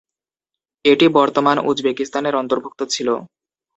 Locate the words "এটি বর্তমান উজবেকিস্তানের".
0.85-2.33